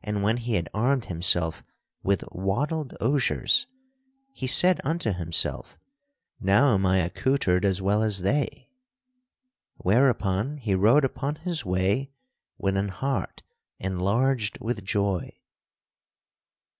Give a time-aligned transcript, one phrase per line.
[0.00, 1.64] And when he had armed himself
[2.04, 3.66] with wattled osiers
[4.32, 5.76] he said unto himself,
[6.38, 8.70] "Now am I accoutred as well as they."
[9.76, 12.12] Whereupon he rode upon his way
[12.58, 13.42] with an heart
[13.80, 15.32] enlarged with joy.